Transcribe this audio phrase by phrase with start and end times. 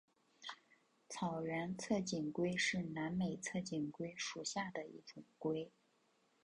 [1.09, 5.71] 草原侧颈龟是南美侧颈龟属下的一种龟。